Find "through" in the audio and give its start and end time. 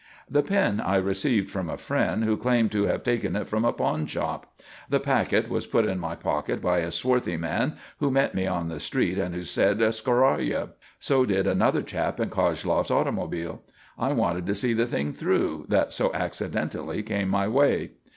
15.11-15.67